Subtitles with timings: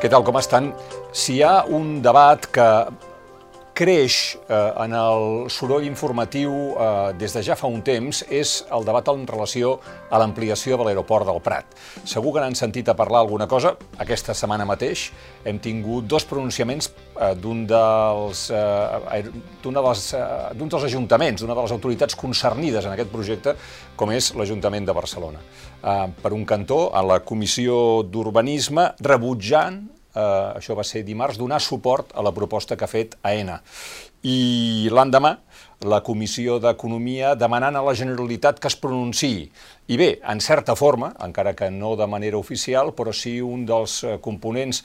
[0.00, 0.70] Què tal, com estan?
[1.16, 2.66] Si hi ha un debat que
[3.76, 8.86] creix eh, en el soroll informatiu eh, des de ja fa un temps és el
[8.88, 9.74] debat en relació
[10.08, 11.76] a l'ampliació de l'aeroport del Prat.
[12.08, 13.74] Segur que n'han sentit a parlar alguna cosa.
[14.02, 15.10] Aquesta setmana mateix
[15.44, 19.20] hem tingut dos pronunciaments eh, d'un dels, eh,
[19.66, 23.56] dels, eh, dels ajuntaments, d'una de les autoritats concernides en aquest projecte,
[23.96, 25.44] com és l'Ajuntament de Barcelona.
[25.82, 29.84] Eh, per un cantó, a la Comissió d'Urbanisme, rebutjant
[30.16, 33.60] eh, això va ser dimarts, donar suport a la proposta que ha fet AENA.
[34.26, 35.36] I l'endemà,
[35.86, 39.50] la Comissió d'Economia demanant a la Generalitat que es pronunciï.
[39.92, 44.00] I bé, en certa forma, encara que no de manera oficial, però sí un dels
[44.02, 44.82] eh, components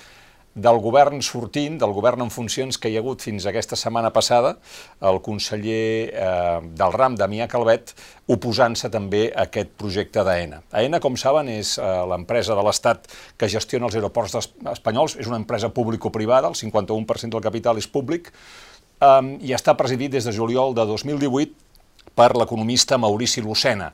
[0.53, 4.57] del govern sortint, del govern en funcions que hi ha hagut fins aquesta setmana passada,
[5.07, 7.93] el conseller eh, del RAM, Damià Calvet,
[8.31, 10.61] oposant-se també a aquest projecte d'AENA.
[10.75, 13.07] AENA, com saben, és eh, l'empresa de l'Estat
[13.39, 14.35] que gestiona els aeroports
[14.75, 18.33] espanyols, és una empresa público-privada, el 51% del capital és públic,
[18.99, 21.70] eh, i està presidit des de juliol de 2018
[22.22, 23.88] per l'economista Maurici Lucena,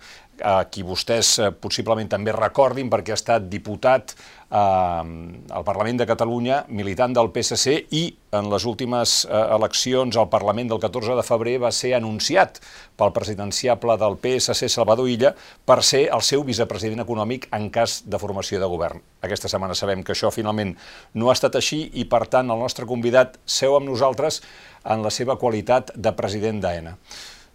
[0.44, 6.08] a qui vostès eh, possiblement també recordin perquè ha estat diputat eh, al Parlament de
[6.10, 8.02] Catalunya, militant del PSC i
[8.36, 12.60] en les últimes eh, eleccions al Parlament del 14 de febrer va ser anunciat
[13.00, 15.32] pel presidenciable del PSC, Salvador Illa,
[15.64, 19.00] per ser el seu vicepresident econòmic en cas de formació de govern.
[19.24, 20.76] Aquesta setmana sabem que això finalment
[21.16, 24.44] no ha estat així i, per tant, el nostre convidat seu amb nosaltres
[24.84, 26.98] en la seva qualitat de president d'AENA.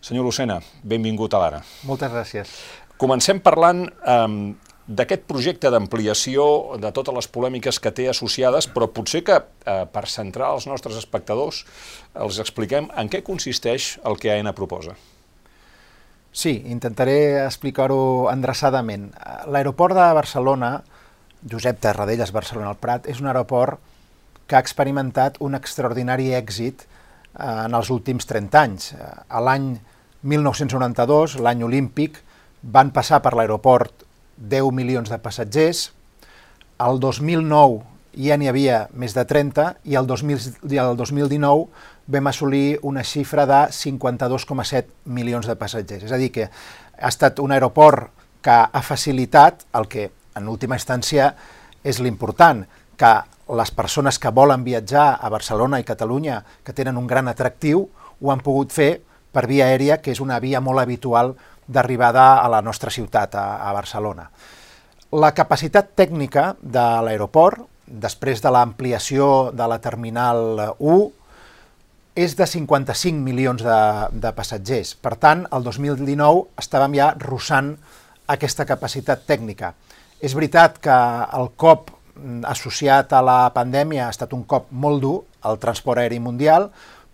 [0.02, 1.60] Senyor Lucena, benvingut a l'Ara.
[1.86, 2.52] Moltes gràcies.
[2.98, 4.54] Comencem parlant eh,
[4.90, 6.44] d'aquest projecte d'ampliació,
[6.82, 10.98] de totes les polèmiques que té associades, però potser que eh, per centrar els nostres
[10.98, 11.62] espectadors
[12.18, 14.96] els expliquem en què consisteix el que AENA proposa.
[16.32, 19.12] Sí, intentaré explicar-ho endreçadament.
[19.54, 20.72] L'aeroport de Barcelona,
[21.46, 23.78] Josep Tarradellas Barcelona al Prat, és un aeroport
[24.50, 28.92] que ha experimentat un extraordinari èxit eh, en els últims 30 anys.
[29.30, 29.70] A l'any
[30.22, 32.18] 1992, l'any olímpic,
[32.62, 34.04] van passar per l'aeroport
[34.38, 35.90] 10 milions de passatgers,
[36.82, 37.82] el 2009
[38.22, 41.66] ja n'hi havia més de 30 i el, 2000, i el 2019
[42.12, 46.04] vam assolir una xifra de 52,7 milions de passatgers.
[46.04, 48.10] És a dir, que ha estat un aeroport
[48.42, 51.32] que ha facilitat el que en última instància
[51.84, 52.64] és l'important,
[52.98, 53.12] que
[53.52, 57.88] les persones que volen viatjar a Barcelona i Catalunya, que tenen un gran atractiu,
[58.20, 58.92] ho han pogut fer
[59.32, 61.34] per via aèria, que és una via molt habitual
[61.66, 64.28] d'arribada a la nostra ciutat, a, a Barcelona.
[65.12, 71.00] La capacitat tècnica de l'aeroport, després de l'ampliació de la Terminal 1,
[72.14, 73.80] és de 55 milions de,
[74.12, 74.94] de passatgers.
[75.00, 77.74] Per tant, el 2019 estàvem ja russant
[78.32, 79.72] aquesta capacitat tècnica.
[80.20, 80.96] És veritat que
[81.38, 81.90] el cop
[82.48, 85.16] associat a la pandèmia ha estat un cop molt dur,
[85.48, 86.68] el transport aeri mundial,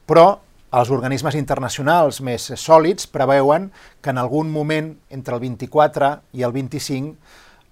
[0.09, 3.71] però els organismes internacionals més sòlids preveuen
[4.05, 7.15] que en algun moment entre el 24 i el 25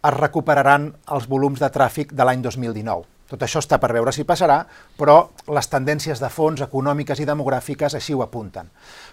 [0.06, 3.04] es recuperaran els volums de tràfic de l'any 2019.
[3.26, 4.60] Tot això està per veure si passarà,
[4.96, 8.70] però les tendències de fons econòmiques i demogràfiques així ho apunten.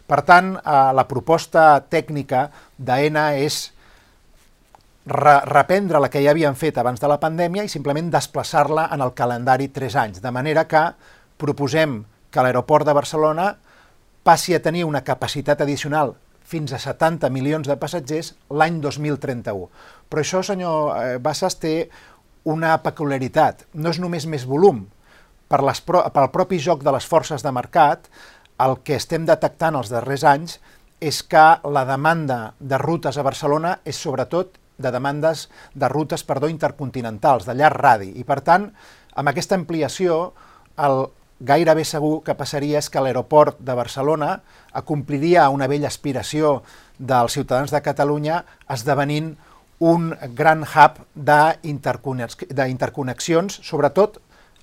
[0.07, 3.73] Per tant, eh, la proposta tècnica d'AENA és
[5.05, 9.01] re reprendre la que ja havien fet abans de la pandèmia i simplement desplaçar-la en
[9.01, 10.93] el calendari 3 anys, de manera que
[11.37, 13.49] proposem que l'aeroport de Barcelona
[14.23, 19.69] passi a tenir una capacitat addicional fins a 70 milions de passatgers l'any 2031.
[20.09, 21.89] Però això, senyor eh, Bassas, té
[22.43, 23.65] una peculiaritat.
[23.73, 24.83] No és només més volum.
[25.47, 28.09] Per les pro pel propi joc de les forces de mercat,
[28.63, 30.59] el que estem detectant els darrers anys
[31.03, 36.49] és que la demanda de rutes a Barcelona és sobretot de demandes de rutes perdó,
[36.49, 38.11] intercontinentals, de llarg radi.
[38.19, 38.69] I per tant,
[39.15, 40.33] amb aquesta ampliació,
[40.77, 41.05] el,
[41.43, 46.63] gairebé segur que passaria és que l'aeroport de Barcelona acompliria una vella aspiració
[46.97, 49.35] dels ciutadans de Catalunya esdevenint
[49.83, 54.21] un gran hub d'interconnexions, sobretot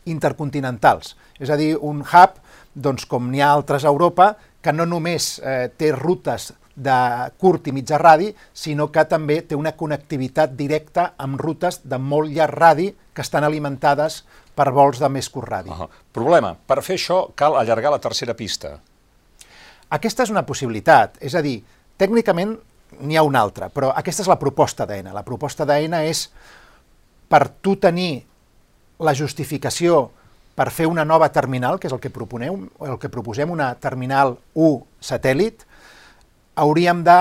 [0.08, 1.16] intercontinentals.
[1.38, 2.30] És a dir, un hub,
[2.74, 6.96] doncs, com n'hi ha altres a Europa, que no només eh, té rutes de
[7.40, 12.32] curt i mitjà radi, sinó que també té una connectivitat directa amb rutes de molt
[12.32, 14.22] llarg radi que estan alimentades
[14.54, 15.70] per vols de més curt radi.
[15.70, 15.88] Uh -huh.
[16.12, 18.78] Problema, per fer això cal allargar la tercera pista.
[19.90, 21.62] Aquesta és una possibilitat, és a dir,
[21.98, 22.58] tècnicament
[23.00, 25.12] n'hi ha una altra, però aquesta és la proposta d'ENA.
[25.12, 26.30] La proposta d'ENA és
[27.28, 28.24] per tu tenir
[28.98, 30.10] la justificació
[30.54, 34.36] per fer una nova terminal, que és el que proponeu, el que proposem, una terminal
[34.54, 35.64] 1 satèl·lit,
[36.60, 37.18] hauríem de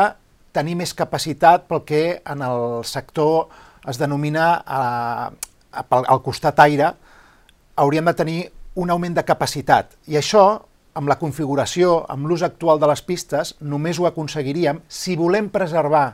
[0.55, 3.47] tenir més capacitat pel que en el sector
[3.87, 4.51] es denomina
[5.79, 6.91] al costat aire,
[7.79, 8.39] hauríem de tenir
[8.79, 9.93] un augment de capacitat.
[10.11, 10.45] I això,
[10.99, 16.07] amb la configuració, amb l'ús actual de les pistes, només ho aconseguiríem si volem preservar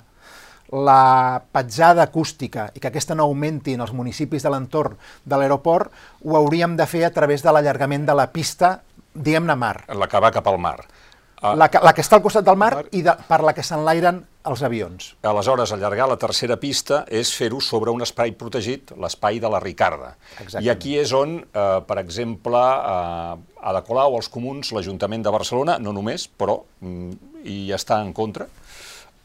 [0.75, 5.91] la petjada acústica i que aquesta no augmenti en els municipis de l'entorn de l'aeroport,
[6.25, 8.79] ho hauríem de fer a través de l'allargament de la pista,
[9.13, 9.77] diguem-ne mar.
[9.89, 10.79] La que va cap al mar.
[11.45, 12.85] Uh, la, que, la que està al costat del mar, mar.
[12.95, 15.11] i de, per la que s'enlairen els avions.
[15.25, 20.15] Aleshores, allargar la tercera pista és fer-ho sobre un espai protegit, l'espai de la Ricarda.
[20.39, 20.65] Exactament.
[20.65, 25.33] I aquí és on, eh, per exemple, eh, a la Colau, els comuns, l'Ajuntament de
[25.33, 28.49] Barcelona, no només, però mm, hi està en contra.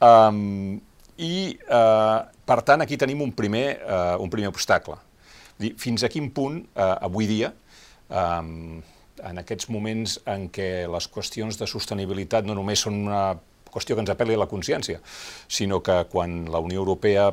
[0.00, 0.80] Um,
[1.20, 2.18] I, eh,
[2.48, 4.96] per tant, aquí tenim un primer, eh, un primer obstacle.
[5.76, 7.52] Fins a quin punt, eh, avui dia,
[8.08, 8.80] eh,
[9.28, 13.22] en aquests moments en què les qüestions de sostenibilitat no només són una
[13.70, 15.00] qüestió que ens apel·li a la consciència,
[15.48, 17.30] sinó que quan la Unió Europea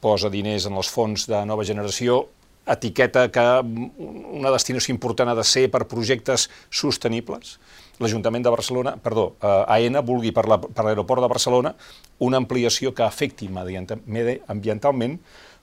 [0.00, 2.22] posa diners en els fons de nova generació,
[2.68, 7.56] etiqueta que una destinació important ha de ser per projectes sostenibles,
[7.98, 11.74] l'Ajuntament de Barcelona, perdó, eh, AENA vulgui per l'aeroport de Barcelona
[12.18, 15.18] una ampliació que afecti mediambientalment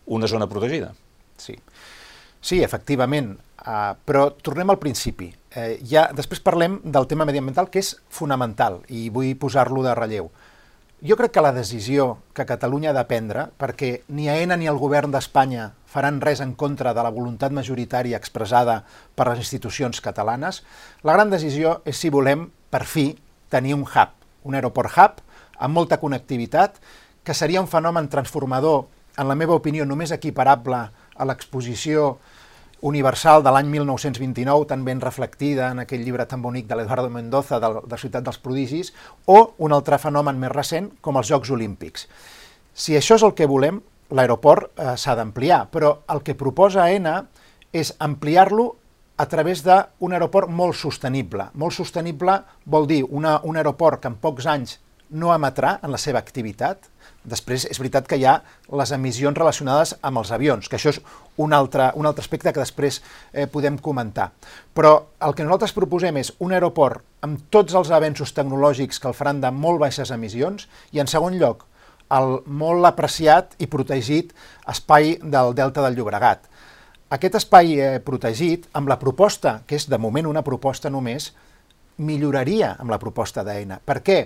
[0.05, 0.93] una zona protegida.
[1.37, 1.55] Sí,
[2.41, 3.33] sí efectivament,
[3.65, 5.31] uh, però tornem al principi.
[5.55, 10.27] Eh, ja, després parlem del tema mediambiental, que és fonamental, i vull posar-lo de relleu.
[11.05, 14.79] Jo crec que la decisió que Catalunya ha de prendre, perquè ni AENA ni el
[14.81, 18.81] govern d'Espanya faran res en contra de la voluntat majoritària expressada
[19.15, 20.63] per les institucions catalanes,
[21.03, 23.13] la gran decisió és si volem, per fi,
[23.47, 25.21] tenir un hub, un aeroport hub,
[25.55, 26.81] amb molta connectivitat,
[27.23, 30.81] que seria un fenomen transformador, en la meva opinió, només equiparable
[31.15, 32.17] a l'exposició
[32.81, 37.59] universal de l'any 1929, tan ben reflectida en aquell llibre tan bonic de l'Eduardo Mendoza,
[37.59, 38.93] de, de Ciutat dels Prodigis,
[39.25, 42.07] o un altre fenomen més recent, com els Jocs Olímpics.
[42.73, 43.79] Si això és el que volem,
[44.11, 47.21] l'aeroport eh, s'ha d'ampliar, però el que proposa AENA
[47.75, 48.73] és ampliar-lo
[49.17, 51.47] a través d'un aeroport molt sostenible.
[51.53, 54.79] Molt sostenible vol dir una, un aeroport que en pocs anys
[55.09, 56.89] no emetrà en la seva activitat,
[57.25, 58.35] Després, és veritat que hi ha
[58.79, 60.99] les emissions relacionades amb els avions, que això és
[61.41, 63.01] un altre, un altre aspecte que després
[63.33, 64.29] eh, podem comentar.
[64.77, 64.95] Però
[65.25, 69.41] el que nosaltres proposem és un aeroport amb tots els avenços tecnològics que el faran
[69.41, 71.65] de molt baixes emissions i, en segon lloc,
[72.13, 74.33] el molt apreciat i protegit
[74.69, 76.45] espai del Delta del Llobregat.
[77.15, 81.31] Aquest espai eh, protegit, amb la proposta, que és de moment una proposta només,
[81.97, 83.79] milloraria amb la proposta d'EINA.
[83.85, 84.19] Per què?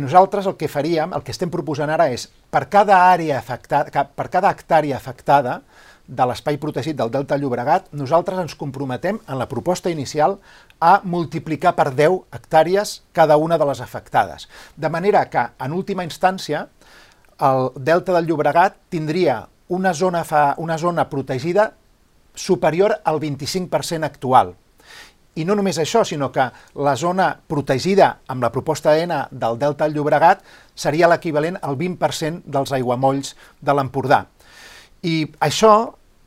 [0.00, 4.28] Nosaltres el que faríem, el que estem proposant ara és, per cada àrea afectada, per
[4.30, 5.62] cada hectàrea afectada
[6.06, 10.38] de l'espai protegit del Delta Llobregat, nosaltres ens comprometem en la proposta inicial
[10.80, 14.48] a multiplicar per 10 hectàrees cada una de les afectades.
[14.76, 16.68] De manera que, en última instància,
[17.40, 21.72] el Delta del Llobregat tindria una zona, fa, una zona protegida
[22.34, 24.54] superior al 25% actual.
[25.34, 26.46] I no només això, sinó que
[26.78, 30.44] la zona protegida amb la proposta ENA del Delta del Llobregat
[30.74, 34.24] seria l'equivalent al 20% dels aiguamolls de l'Empordà.
[35.02, 35.74] I això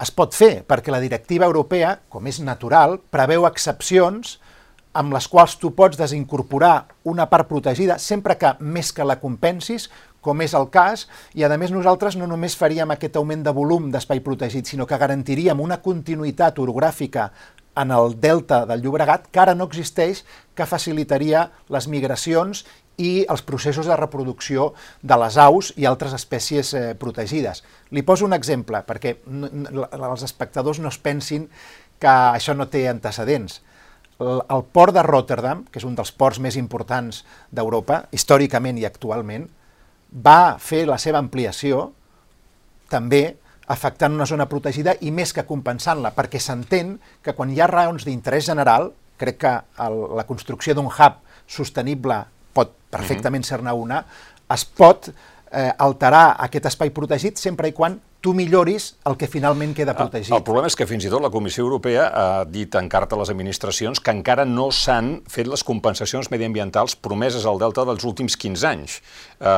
[0.04, 4.38] es pot fer perquè la directiva europea, com és natural, preveu excepcions
[4.98, 9.88] amb les quals tu pots desincorporar una part protegida sempre que més que la compensis,
[10.28, 13.88] com és el cas, i a més nosaltres no només faríem aquest augment de volum
[13.94, 17.31] d'espai protegit, sinó que garantiríem una continuïtat orogràfica
[17.78, 20.24] en el delta del Llobregat, que ara no existeix,
[20.57, 22.66] que facilitaria les migracions
[22.98, 24.72] i els processos de reproducció
[25.06, 27.62] de les aus i altres espècies eh, protegides.
[27.94, 31.46] Li poso un exemple, perquè els espectadors no es pensin
[32.02, 33.62] que això no té antecedents.
[34.18, 37.22] El, el port de Rotterdam, que és un dels ports més importants
[37.54, 39.46] d'Europa, històricament i actualment,
[40.11, 41.92] va fer la seva ampliació
[42.90, 43.35] també
[43.68, 48.06] afectant una zona protegida i més que compensant-la, perquè s'entén que quan hi ha raons
[48.07, 52.21] d'interès general, crec que el, la construcció d'un hub sostenible
[52.54, 53.49] pot perfectament mm -hmm.
[53.49, 54.06] ser-ne una,
[54.49, 55.09] es pot
[55.51, 59.97] eh, alterar aquest espai protegit sempre i quan tu milloris el que finalment queda ah,
[59.99, 60.33] protegit.
[60.35, 63.21] El problema és que fins i tot la Comissió Europea ha dit en carta a
[63.21, 68.37] les administracions que encara no s'han fet les compensacions mediambientals promeses al Delta dels últims
[68.39, 69.01] 15 anys,
[69.39, 69.51] eh,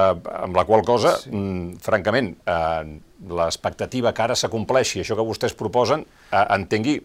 [0.43, 1.31] amb la qual cosa, sí.
[1.31, 7.00] mm, francament, eh, l'expectativa que ara s'acompleixi això que vostès proposen, eh, entengui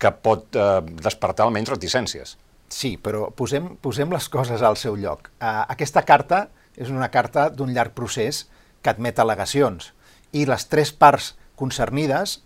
[0.00, 0.70] que pot eh,
[1.02, 2.38] despertar almenys reticències.
[2.70, 5.32] Sí, però posem, posem les coses al seu lloc.
[5.42, 6.46] Eh, aquesta carta
[6.76, 8.46] és una carta d'un llarg procés
[8.82, 9.92] que admet al·legacions.
[10.32, 12.38] I les tres parts concernides,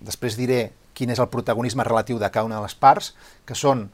[0.00, 3.12] després diré quin és el protagonisme relatiu de cada una de les parts,
[3.44, 3.88] que són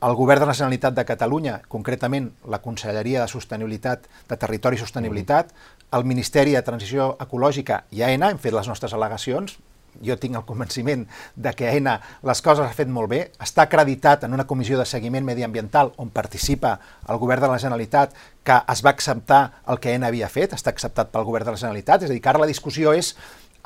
[0.00, 4.82] el Govern de la Generalitat de Catalunya, concretament la Conselleria de Sostenibilitat, de Territori i
[4.82, 5.50] Sostenibilitat,
[5.90, 9.56] el Ministeri de Transició Ecològica i AENA, hem fet les nostres al·legacions,
[10.04, 14.24] jo tinc el convenciment de que AENA les coses ha fet molt bé, està acreditat
[14.24, 16.78] en una comissió de seguiment mediambiental on participa
[17.08, 18.14] el govern de la Generalitat
[18.44, 21.60] que es va acceptar el que AENA havia fet, està acceptat pel govern de la
[21.60, 23.14] Generalitat, és a dir, que ara la discussió és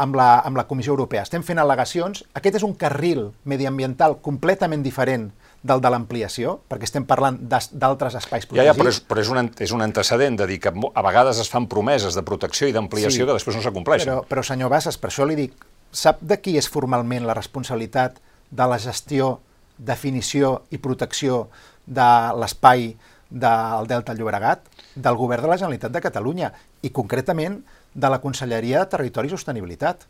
[0.03, 1.23] amb la, amb la Comissió Europea.
[1.27, 5.31] Estem fent al·legacions, aquest és un carril mediambiental completament diferent
[5.63, 8.65] del de l'ampliació, perquè estem parlant d'altres espais protegits.
[8.65, 11.39] Ja, ja, però, és, però és, un, és un antecedent de dir que a vegades
[11.39, 14.11] es fan promeses de protecció i d'ampliació sí, que després no s'acompleixen.
[14.11, 15.55] Però, però, senyor Bassas, per això li dic,
[15.93, 18.19] sap de qui és formalment la responsabilitat
[18.51, 19.39] de la gestió,
[19.79, 21.47] definició i protecció
[21.87, 22.09] de
[22.39, 22.93] l'espai
[23.31, 24.67] del Delta Llobregat?
[24.95, 27.61] Del govern de la Generalitat de Catalunya i concretament
[27.93, 30.07] de la Conselleria de Territori i Sostenibilitat.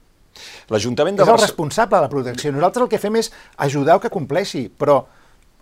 [0.72, 2.52] L'Ajuntament de És el responsable de la protecció.
[2.54, 3.30] Nosaltres el que fem és
[3.66, 5.02] ajudar que compleixi, però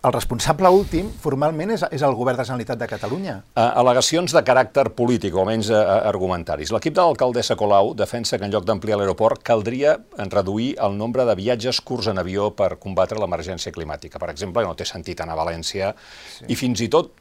[0.01, 3.35] el responsable últim, formalment, és, és el govern de la Generalitat de Catalunya.
[3.53, 6.73] Uh, al·legacions de caràcter polític, o almenys uh, argumentaris.
[6.73, 9.99] L'equip de l'alcaldessa Colau defensa que en lloc d'ampliar l'aeroport caldria
[10.31, 14.21] reduir el nombre de viatges curts en avió per combatre l'emergència climàtica.
[14.21, 16.49] Per exemple, no té sentit anar a València sí.
[16.49, 17.13] i fins i tot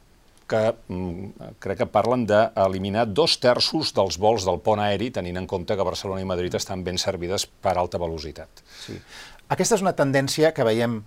[0.50, 5.46] que mm, crec que parlen d'eliminar dos terços dels vols del pont aeri, tenint en
[5.50, 8.64] compte que Barcelona i Madrid estan ben servides per alta velocitat.
[8.86, 8.96] Sí.
[9.50, 11.02] Aquesta és una tendència que veiem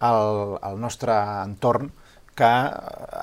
[0.00, 1.92] al, al nostre entorn
[2.34, 2.50] que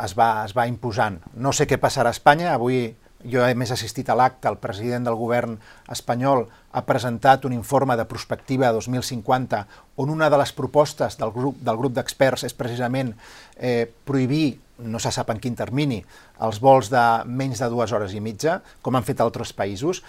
[0.03, 1.19] es va, es va imposant.
[1.35, 2.93] No sé què passarà a Espanya, avui
[3.27, 5.57] jo he més assistit a l'acte, el president del govern
[5.91, 9.61] espanyol ha presentat un informe de prospectiva 2050
[10.01, 13.13] on una de les propostes del grup del grup d'experts és precisament
[13.57, 16.01] eh, prohibir, no se sap en quin termini,
[16.41, 20.01] els vols de menys de dues hores i mitja, com han fet altres països.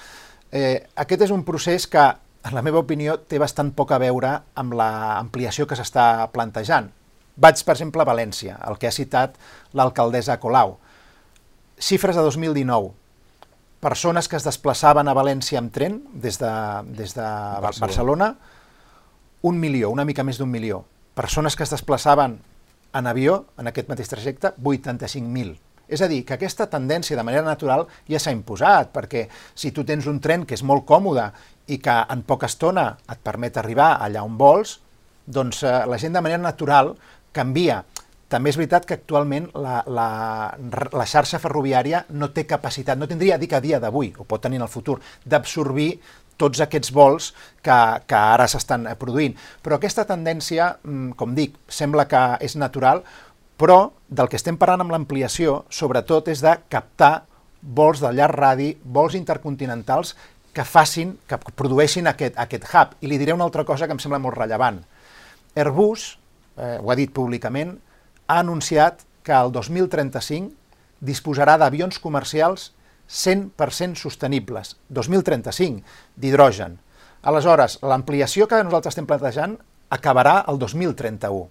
[0.52, 2.06] Eh, aquest és un procés que
[2.42, 6.90] en la meva opinió, té bastant poc a veure amb l'ampliació que s'està plantejant.
[7.42, 9.38] Vaig, per exemple, a València, el que ha citat
[9.78, 10.76] l'alcaldessa Colau.
[11.78, 12.92] Xifres de 2019.
[13.82, 16.52] Persones que es desplaçaven a València amb tren des de,
[16.98, 17.86] des de Barcelona.
[17.86, 18.28] Barcelona,
[19.42, 20.84] un milió, una mica més d'un milió.
[21.18, 22.38] Persones que es desplaçaven
[22.92, 25.56] en avió, en aquest mateix trajecte, 85.000.
[25.92, 29.84] És a dir, que aquesta tendència de manera natural ja s'ha imposat, perquè si tu
[29.84, 31.28] tens un tren que és molt còmode
[31.68, 34.78] i que en poca estona et permet arribar allà on vols,
[35.26, 36.94] doncs eh, la gent de manera natural
[37.32, 37.82] canvia.
[38.32, 40.08] També és veritat que actualment la, la,
[40.96, 44.56] la xarxa ferroviària no té capacitat, no tindria, dic a dia d'avui, o pot tenir
[44.56, 44.96] en el futur,
[45.28, 45.90] d'absorbir
[46.40, 47.28] tots aquests vols
[47.62, 47.76] que,
[48.08, 49.36] que ara s'estan produint.
[49.62, 53.04] Però aquesta tendència, mm, com dic, sembla que és natural,
[53.56, 57.24] però del que estem parlant amb l'ampliació, sobretot, és de captar
[57.62, 60.16] vols de llarg radi, vols intercontinentals
[60.52, 62.96] que facin, que produeixin aquest, aquest hub.
[63.00, 64.82] I li diré una altra cosa que em sembla molt rellevant.
[65.56, 66.18] Airbus,
[66.56, 67.76] eh, ho ha dit públicament,
[68.26, 70.52] ha anunciat que el 2035
[71.00, 72.70] disposarà d'avions comercials
[73.08, 74.76] 100% sostenibles.
[74.88, 75.82] 2035,
[76.16, 76.78] d'hidrogen.
[77.22, 79.58] Aleshores, l'ampliació que nosaltres estem plantejant
[79.92, 81.48] acabarà el 2031.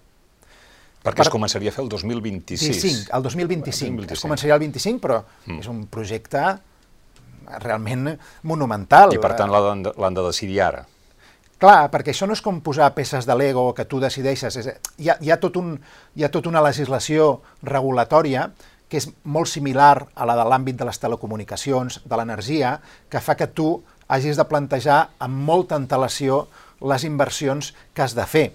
[1.02, 1.26] Perquè per...
[1.26, 2.68] es començaria a fer el 2026.
[2.70, 3.90] 25, el 2025.
[3.98, 4.16] 2025.
[4.16, 5.58] Es començaria el 25, però mm.
[5.58, 6.44] és un projecte
[7.62, 8.12] realment
[8.48, 9.14] monumental.
[9.14, 10.84] I per tant l'han de decidir ara.
[11.62, 14.56] Clar, perquè això no és com posar peces de Lego que tu decideixes.
[14.58, 14.68] És,
[14.98, 15.76] hi, ha, hi, ha tot un,
[16.18, 18.48] hi ha tota una legislació regulatòria
[18.90, 22.74] que és molt similar a la de l'àmbit de les telecomunicacions, de l'energia,
[23.08, 23.78] que fa que tu
[24.12, 26.42] hagis de plantejar amb molta antelació
[26.82, 28.46] les inversions que has de fer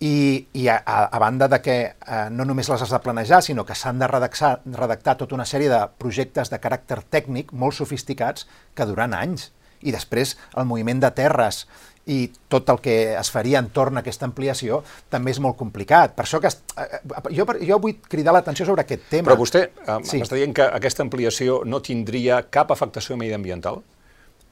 [0.00, 3.64] i, i a, a banda de que eh, no només les has de planejar, sinó
[3.66, 8.46] que s'han de redactar, redactar tota una sèrie de projectes de caràcter tècnic molt sofisticats
[8.74, 9.50] que duran anys.
[9.82, 11.64] I després el moviment de terres
[12.08, 14.80] i tot el que es faria entorn a aquesta ampliació
[15.12, 16.14] també és molt complicat.
[16.16, 17.02] Per això que eh,
[17.36, 19.28] jo, jo vull cridar l'atenció sobre aquest tema.
[19.28, 20.22] Però vostè eh, sí.
[20.22, 23.82] m'està dient que aquesta ampliació no tindria cap afectació mediambiental?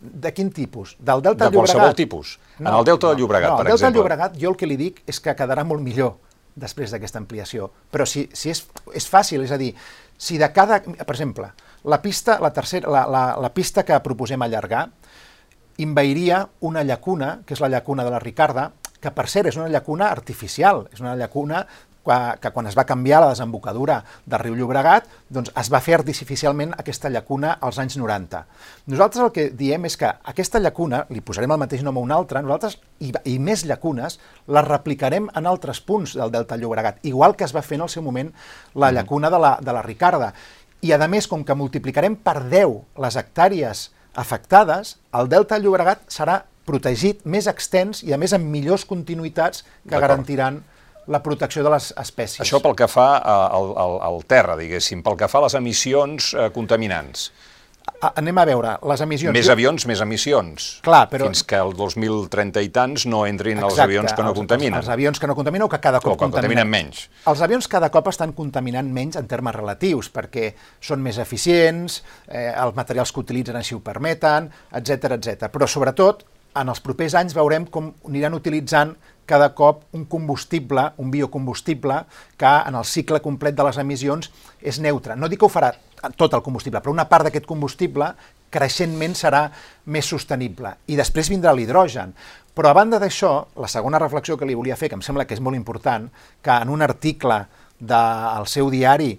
[0.00, 0.94] De quin tipus?
[0.98, 1.72] Del Delta de Llobregat?
[1.72, 2.36] De qualsevol tipus.
[2.58, 3.76] No, en el Delta no, del Llobregat, no, per exemple.
[3.76, 6.16] No, el Delta del Llobregat jo el que li dic és que quedarà molt millor
[6.56, 7.70] després d'aquesta ampliació.
[7.92, 8.62] Però si, si és,
[8.96, 9.72] és fàcil, és a dir,
[10.16, 10.80] si de cada...
[10.82, 11.50] Per exemple,
[11.84, 14.88] la pista, la, tercera, la, la, la pista que proposem allargar
[15.84, 19.68] inveiria una llacuna, que és la llacuna de la Ricarda, que per cert és una
[19.68, 21.66] llacuna artificial, és una llacuna
[22.06, 26.74] que quan es va canviar la desembocadura del riu Llobregat, doncs es va fer artificialment
[26.78, 28.42] aquesta llacuna als anys 90.
[28.92, 32.18] Nosaltres el que diem és que aquesta llacuna, li posarem el mateix nom a una
[32.18, 37.36] altra, nosaltres, i, i més llacunes, les replicarem en altres punts del Delta Llobregat, igual
[37.36, 38.32] que es va fer en el seu moment
[38.74, 38.94] la mm.
[38.94, 40.32] llacuna de la, de la Ricarda.
[40.86, 46.44] I a més, com que multiplicarem per 10 les hectàrees afectades, el Delta Llobregat serà
[46.66, 50.62] protegit, més extens i a més amb millors continuïtats que garantiran
[51.06, 52.42] la protecció de les espècies.
[52.44, 56.32] Això pel que fa al, al, al terra, diguéssim, pel que fa a les emissions
[56.34, 57.30] eh, contaminants.
[57.96, 59.32] anem a veure, les emissions...
[59.32, 60.66] Més avions, més emissions.
[60.84, 61.28] Clar, però...
[61.30, 64.74] Fins que el 2030 i tants no entrin Exacte, els avions que no els, contaminen.
[64.74, 66.66] Els, els avions que no contaminen o que cada cop o que contaminen.
[66.66, 67.06] contaminen menys.
[67.30, 70.50] Els avions cada cop estan contaminant menys en termes relatius, perquè
[70.82, 74.50] són més eficients, eh, els materials que utilitzen així ho permeten,
[74.82, 75.52] etc etc.
[75.54, 81.10] Però sobretot, en els propers anys veurem com aniran utilitzant cada cop un combustible, un
[81.10, 82.04] biocombustible,
[82.38, 84.30] que en el cicle complet de les emissions
[84.62, 85.16] és neutre.
[85.16, 85.72] No dic que ho farà
[86.16, 88.12] tot el combustible, però una part d'aquest combustible
[88.54, 89.46] creixentment serà
[89.92, 90.72] més sostenible.
[90.86, 92.14] I després vindrà l'hidrogen.
[92.56, 95.36] Però a banda d'això, la segona reflexió que li volia fer, que em sembla que
[95.36, 96.06] és molt important,
[96.40, 97.42] que en un article
[97.76, 99.10] del seu diari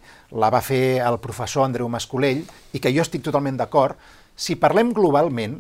[0.41, 2.41] la va fer el professor Andreu Mascolell,
[2.73, 3.93] i que jo estic totalment d'acord,
[4.37, 5.57] si parlem globalment,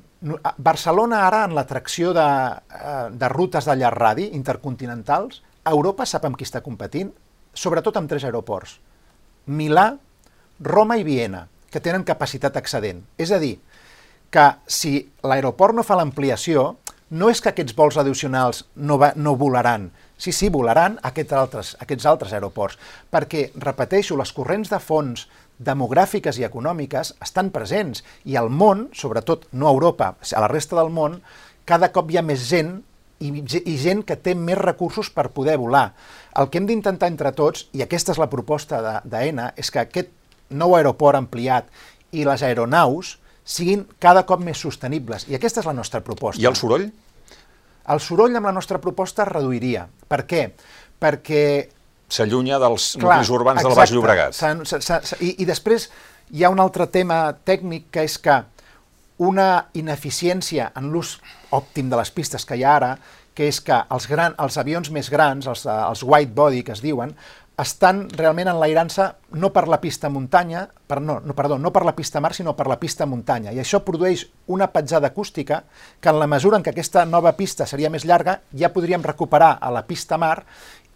[0.61, 2.27] Barcelona ara en l'atracció de,
[2.77, 7.11] eh, de rutes de llarg radi intercontinentals, Europa sap amb qui està competint?
[7.53, 8.77] Sobretot amb tres aeroports.
[9.47, 9.97] Milà,
[10.61, 13.01] Roma i Viena, que tenen capacitat excedent.
[13.17, 13.57] És a dir,
[14.29, 16.75] que si l'aeroport no fa l'ampliació,
[17.09, 21.75] no és que aquests vols addicionals no, va, no volaran, sí, sí, volaran aquests altres,
[21.79, 22.77] aquests altres aeroports,
[23.11, 29.47] perquè, repeteixo, les corrents de fons demogràfiques i econòmiques estan presents i al món, sobretot
[29.51, 31.21] no a Europa, a la resta del món,
[31.65, 32.77] cada cop hi ha més gent
[33.19, 35.91] i, i gent que té més recursos per poder volar.
[36.37, 40.13] El que hem d'intentar entre tots, i aquesta és la proposta d'AENA, és que aquest
[40.53, 41.67] nou aeroport ampliat
[42.15, 45.25] i les aeronaus siguin cada cop més sostenibles.
[45.27, 46.41] I aquesta és la nostra proposta.
[46.41, 46.89] I el soroll?
[47.87, 49.87] El soroll amb la nostra proposta es reduiria.
[50.07, 50.43] Per què?
[50.99, 51.43] Perquè...
[52.09, 54.37] S'allunya dels Clar, nuclis urbans exacte, del Baix Llobregat.
[54.37, 55.89] S s s i, I després
[56.31, 58.41] hi ha un altre tema tècnic que és que
[59.17, 61.17] una ineficiència en l'ús
[61.55, 62.91] òptim de les pistes que hi ha ara,
[63.37, 66.81] que és que els, gran, els avions més grans, els, els white body que es
[66.81, 67.13] diuen,
[67.57, 69.07] estan realment enlairant-se
[69.41, 72.53] no per la pista muntanya, per, no, no, perdó, no per la pista mar, sinó
[72.53, 73.49] per la pista muntanya.
[73.49, 75.63] I això produeix una petjada acústica
[75.99, 79.55] que en la mesura en què aquesta nova pista seria més llarga, ja podríem recuperar
[79.57, 80.43] a la pista mar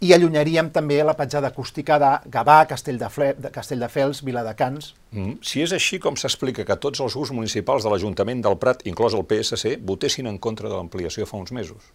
[0.02, 3.86] i allunyaríem també la petjada acústica de Gavà, Castelldefels, Castell
[4.26, 4.94] Viladecans.
[5.12, 5.36] Mm.
[5.46, 9.14] Si és així com s'explica que tots els grups municipals de l'Ajuntament del Prat, inclòs
[9.14, 11.92] el PSC, votessin en contra de l'ampliació fa uns mesos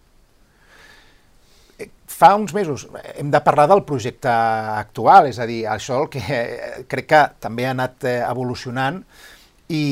[2.18, 6.22] fa uns mesos hem de parlar del projecte actual, és a dir, això el que
[6.24, 8.98] eh, crec que també ha anat eh, evolucionant
[9.68, 9.84] i,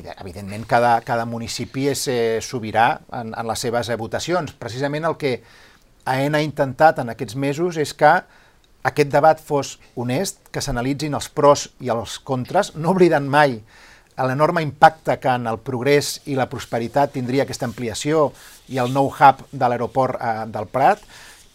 [0.00, 2.88] i evidentment cada, cada municipi és eh, sobirà
[3.20, 4.56] en, en les seves eh, votacions.
[4.58, 5.36] Precisament el que
[6.04, 8.12] AENA ha intentat en aquests mesos és que
[8.82, 13.60] aquest debat fos honest, que s'analitzin els pros i els contres, no oblidant mai
[14.20, 18.30] l'enorme impacte que en el progrés i la prosperitat tindria aquesta ampliació
[18.68, 21.00] i el nou hub de l'aeroport eh, del Prat,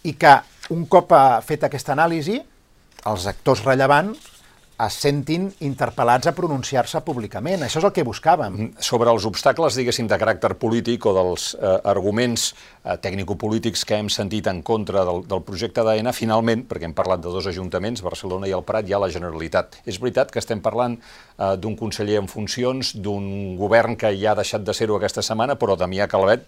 [0.06, 0.34] i que
[0.74, 2.40] un cop ha fet aquesta anàlisi,
[3.06, 4.35] els actors rellevants
[4.76, 7.64] es sentin interpel·lats a pronunciar-se públicament.
[7.64, 8.56] Això és el que buscàvem.
[8.56, 12.50] Mm, sobre els obstacles, diguéssim, de caràcter polític o dels eh, arguments
[12.84, 17.24] eh, tècnico-polítics que hem sentit en contra del, del projecte d'AENA, finalment, perquè hem parlat
[17.24, 19.80] de dos ajuntaments, Barcelona i el Prat, hi ha la Generalitat.
[19.86, 24.40] És veritat que estem parlant eh, d'un conseller en funcions, d'un govern que ja ha
[24.42, 26.44] deixat de ser-ho aquesta setmana, però Damià Calvet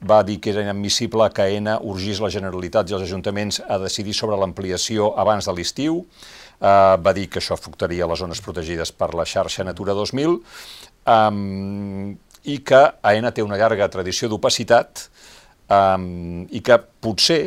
[0.00, 4.14] va dir que era inadmissible que AENA urgís la Generalitat i els ajuntaments a decidir
[4.14, 6.04] sobre l'ampliació abans de l'estiu,
[6.60, 10.38] eh, va dir que això afectaria les zones protegides per la xarxa Natura 2000,
[11.08, 12.16] um,
[12.48, 15.08] i que AENA té una llarga tradició d'opacitat
[15.68, 17.42] um, i que potser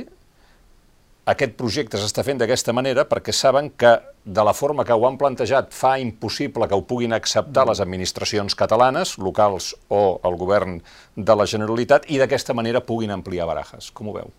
[1.32, 3.94] aquest projecte s'està fent d'aquesta manera perquè saben que
[4.26, 8.58] de la forma que ho han plantejat fa impossible que ho puguin acceptar les administracions
[8.58, 10.80] catalanes, locals o el govern
[11.16, 13.92] de la Generalitat, i d'aquesta manera puguin ampliar barajes.
[13.94, 14.34] Com ho veu?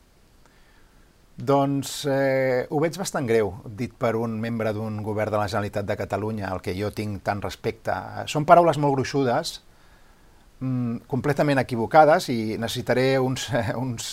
[1.42, 5.88] Doncs eh, ho veig bastant greu, dit per un membre d'un govern de la Generalitat
[5.88, 7.96] de Catalunya, al que jo tinc tant respecte.
[8.30, 9.56] Són paraules molt gruixudes,
[10.60, 14.12] mm, completament equivocades, i necessitaré uns, eh, uns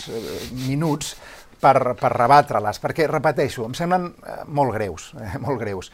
[0.66, 1.14] minuts
[1.62, 5.94] per, per rebatre-les, perquè, repeteixo, em semblen eh, molt greus, eh, molt greus.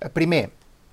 [0.00, 0.48] Eh, primer,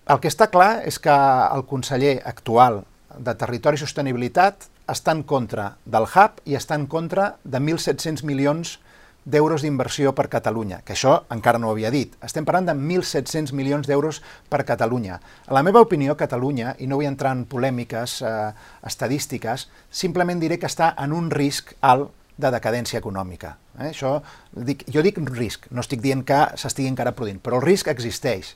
[0.06, 1.16] el que està clar és que
[1.50, 2.84] el conseller actual
[3.18, 8.22] de Territori i Sostenibilitat està en contra del hub i està en contra de 1.700
[8.22, 8.85] milions d'euros
[9.26, 12.14] d'inversió per Catalunya, que això encara no ho havia dit.
[12.24, 15.18] Estem parlant de 1.700 milions d'euros per Catalunya.
[15.48, 18.52] A la meva opinió, Catalunya, i no vull entrar en polèmiques eh,
[18.86, 23.56] estadístiques, simplement diré que està en un risc alt de decadència econòmica.
[23.80, 23.90] Eh?
[23.90, 24.20] Això,
[24.54, 28.54] dic, jo dic risc, no estic dient que s'estigui encara produint, però el risc existeix.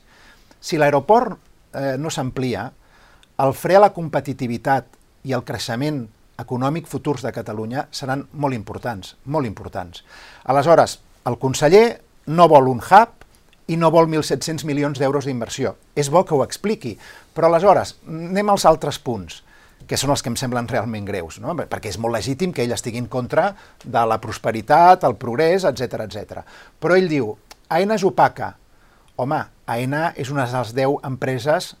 [0.60, 1.34] Si l'aeroport
[1.74, 2.68] eh, no s'amplia,
[3.40, 4.86] el fre a la competitivitat
[5.26, 6.04] i el creixement
[6.40, 10.04] econòmic futurs de Catalunya seran molt importants, molt importants.
[10.44, 10.98] Aleshores,
[11.28, 13.20] el conseller no vol un hub
[13.70, 15.76] i no vol 1.700 milions d'euros d'inversió.
[15.94, 16.96] És bo que ho expliqui,
[17.34, 19.42] però aleshores anem als altres punts
[19.88, 21.54] que són els que em semblen realment greus, no?
[21.56, 23.50] perquè és molt legítim que ell estigui en contra
[23.82, 26.42] de la prosperitat, el progrés, etc etc.
[26.78, 27.32] Però ell diu,
[27.70, 28.52] AENA és opaca.
[29.20, 31.72] Home, AENA és una de les 10 empreses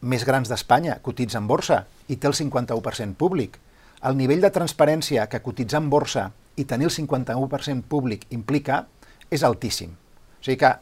[0.00, 3.58] més grans d'Espanya, cotitza en borsa i té el 51% públic.
[4.06, 8.84] El nivell de transparència que cotitzar en borsa i tenir el 51% públic implica
[9.30, 9.94] és altíssim.
[10.38, 10.74] O sigui que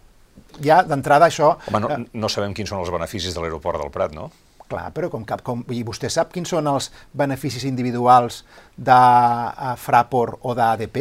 [0.64, 1.55] ja d'entrada això...
[1.70, 4.29] Home, no, no sabem quins són els beneficis de l'aeroport del Prat, no?
[4.66, 8.40] Clar, però com cap, com, i vostè sap quins són els beneficis individuals
[8.74, 10.98] de uh, Fraport o d'ADP?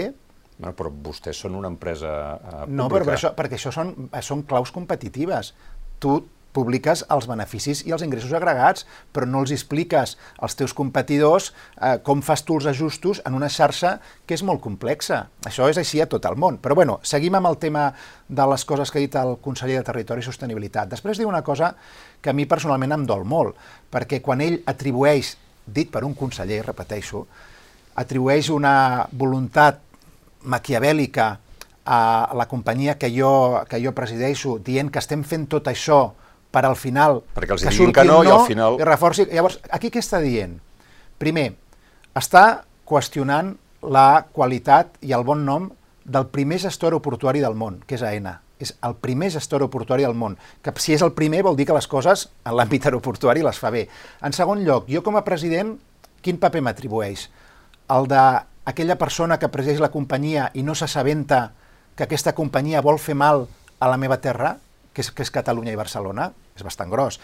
[0.56, 2.76] Bueno, però vostès són una empresa uh, pública.
[2.78, 5.56] No, però, però això, perquè això són, són claus competitives.
[6.00, 6.20] Tu
[6.56, 11.98] publiques els beneficis i els ingressos agregats, però no els expliques als teus competidors eh,
[12.06, 15.26] com fas tu els ajustos en una xarxa que és molt complexa.
[15.46, 16.60] Això és així a tot el món.
[16.64, 17.90] Però bueno, seguim amb el tema
[18.28, 20.90] de les coses que ha dit el conseller de Territori i Sostenibilitat.
[20.92, 21.74] Després diu una cosa
[22.22, 23.60] que a mi personalment em dol molt,
[23.92, 27.26] perquè quan ell atribueix, dit per un conseller, repeteixo,
[28.02, 29.82] atribueix una voluntat
[30.46, 31.32] maquiavèlica
[31.86, 36.00] a la companyia que jo, que jo presideixo, dient que estem fent tot això
[36.56, 37.20] per al final...
[37.36, 38.80] Perquè els que diguin que no, no i al final...
[38.80, 39.28] I reforci...
[39.28, 40.56] Llavors, aquí què està dient?
[41.20, 41.50] Primer,
[42.16, 42.46] està
[42.88, 45.68] qüestionant la qualitat i el bon nom
[46.06, 48.40] del primer gestor aeroportuari del món, que és AENA.
[48.62, 50.38] És el primer gestor aeroportuari del món.
[50.64, 53.74] Que si és el primer vol dir que les coses en l'àmbit aeroportuari les fa
[53.74, 53.88] bé.
[54.24, 55.76] En segon lloc, jo com a president,
[56.24, 57.28] quin paper m'atribueix?
[57.92, 61.50] El d'aquella persona que presideix la companyia i no s'assabenta
[61.96, 64.56] que aquesta companyia vol fer mal a la meva terra?
[64.96, 67.20] Que és, que és Catalunya i Barcelona, és bastant gros.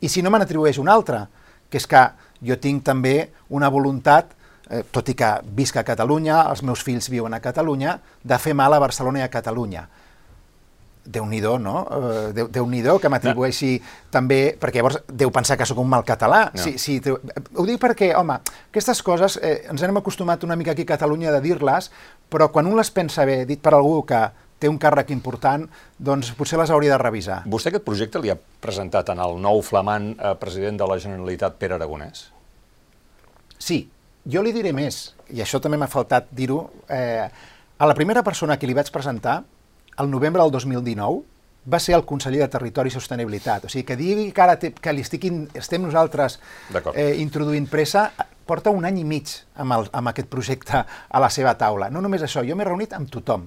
[0.00, 1.24] I si no me n'atribueix un altre,
[1.68, 2.04] que és que
[2.46, 4.30] jo tinc també una voluntat,
[4.70, 8.54] eh, tot i que visc a Catalunya, els meus fills viuen a Catalunya, de fer
[8.54, 9.88] mal a Barcelona i a Catalunya
[11.08, 11.86] déu nhi no?
[11.88, 13.86] Uh, déu déu nhi que m'atribueixi no.
[14.12, 16.50] també, perquè llavors deu pensar que sóc un mal català.
[16.54, 16.62] No.
[16.62, 20.82] Si, si, ho dic perquè, home, aquestes coses eh, ens hem acostumat una mica aquí
[20.82, 21.90] a Catalunya de dir-les,
[22.28, 24.20] però quan un les pensa bé, dit per algú que
[24.58, 25.66] té un càrrec important,
[25.98, 27.42] doncs potser les hauria de revisar.
[27.46, 31.58] Vostè aquest projecte li ha presentat en el nou flamant eh, president de la Generalitat,
[31.60, 32.26] Pere Aragonès?
[33.58, 33.84] Sí,
[34.28, 37.26] jo li diré més, i això també m'ha faltat dir-ho, eh,
[37.78, 39.42] a la primera persona que li vaig presentar,
[39.98, 41.22] el novembre del 2019,
[41.68, 43.66] va ser el conseller de Territori i Sostenibilitat.
[43.66, 46.38] O sigui, que digui que ara té, que li estic in, estem nosaltres
[46.94, 48.08] eh, introduint pressa,
[48.48, 51.90] porta un any i mig amb, el, amb aquest projecte a la seva taula.
[51.92, 53.44] No només això, jo m'he reunit amb tothom,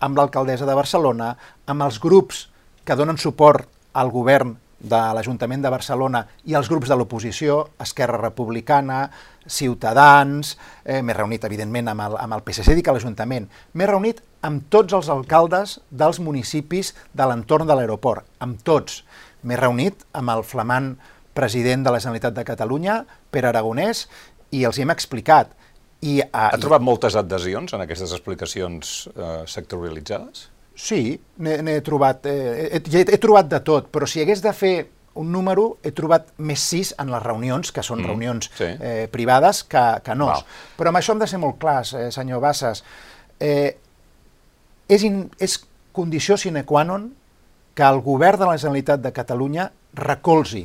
[0.00, 1.34] amb l'alcaldessa de Barcelona,
[1.66, 2.46] amb els grups
[2.84, 8.20] que donen suport al govern de l'Ajuntament de Barcelona i els grups de l'oposició, Esquerra
[8.20, 9.08] Republicana,
[9.48, 14.22] Ciutadans, eh, m'he reunit, evidentment, amb el, amb el PSC, dic a l'Ajuntament, m'he reunit
[14.46, 19.02] amb tots els alcaldes dels municipis de l'entorn de l'aeroport, amb tots.
[19.42, 20.94] M'he reunit amb el flamant
[21.34, 24.06] president de la Generalitat de Catalunya, Pere Aragonès,
[24.54, 25.57] i els hi hem explicat
[26.00, 30.48] i, uh, ha trobat moltes adhesions en aquestes explicacions uh, sectorialitzades?
[30.78, 34.76] Sí, n'he trobat, eh, he, he, he trobat de tot, però si hagués de fer
[35.18, 38.68] un número, he trobat més sis en les reunions, que són mm, reunions sí.
[38.70, 40.28] eh, privades, que, que no.
[40.30, 40.46] Wow.
[40.78, 42.84] Però amb això hem de ser molt clars, eh, senyor Bassas.
[43.42, 43.74] Eh,
[44.86, 45.58] és, in, és
[45.98, 47.10] condició sine qua non
[47.74, 50.62] que el govern de la Generalitat de Catalunya recolzi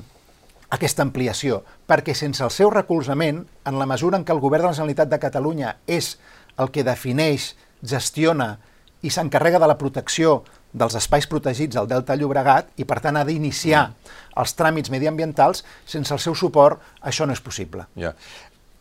[0.74, 4.72] aquesta ampliació, perquè sense el seu recolzament, en la mesura en què el govern de
[4.72, 6.16] la Generalitat de Catalunya és
[6.58, 8.56] el que defineix, gestiona
[9.04, 10.42] i s'encarrega de la protecció
[10.74, 14.14] dels espais protegits al Delta Llobregat i, per tant, ha d'iniciar mm.
[14.42, 17.86] els tràmits mediambientals, sense el seu suport això no és possible.
[18.00, 18.14] Ja.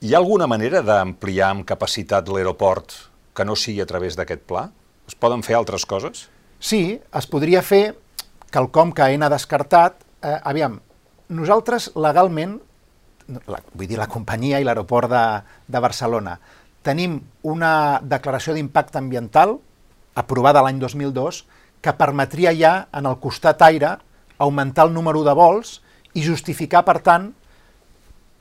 [0.03, 2.95] Hi ha alguna manera d'ampliar amb capacitat l'aeroport
[3.37, 4.69] que no sigui a través d'aquest pla?
[5.09, 6.29] Es poden fer altres coses?
[6.63, 7.93] Sí, es podria fer
[8.55, 10.01] quelcom que AENA ha descartat.
[10.23, 10.79] Eh, aviam,
[11.33, 12.59] nosaltres legalment,
[13.49, 15.25] la, vull dir la companyia i l'aeroport de,
[15.67, 16.37] de Barcelona,
[16.83, 19.57] tenim una declaració d'impacte ambiental
[20.19, 21.45] aprovada l'any 2002
[21.83, 23.97] que permetria ja en el costat aire
[24.43, 25.81] augmentar el número de vols
[26.15, 27.31] i justificar, per tant,